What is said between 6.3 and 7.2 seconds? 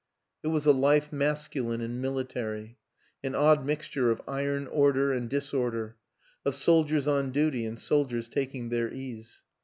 of soldiers